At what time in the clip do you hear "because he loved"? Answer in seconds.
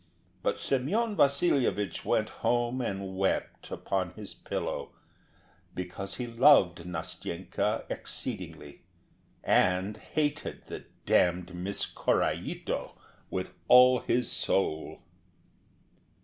5.75-6.85